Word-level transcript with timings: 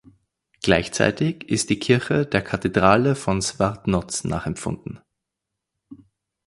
Gleichzeitig 0.63 1.43
ist 1.47 1.69
die 1.69 1.77
Kirche 1.77 2.25
der 2.25 2.41
Kathedrale 2.41 3.13
von 3.15 3.39
Swartnoz 3.39 4.23
nachempfunden. 4.23 4.99